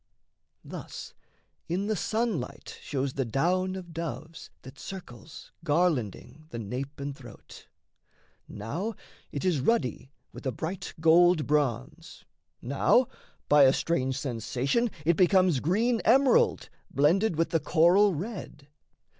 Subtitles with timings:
[0.65, 1.13] Thus
[1.69, 7.67] in the sunlight shows the down of doves That circles, garlanding, the nape and throat:
[8.47, 8.95] Now
[9.31, 12.25] it is ruddy with a bright gold bronze,
[12.63, 13.09] Now,
[13.47, 18.67] by a strange sensation it becomes Green emerald blended with the coral red.